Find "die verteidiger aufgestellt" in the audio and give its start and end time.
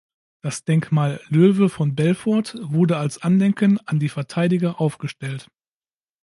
3.99-5.47